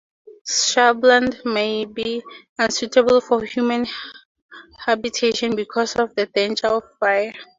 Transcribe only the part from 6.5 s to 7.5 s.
of fire.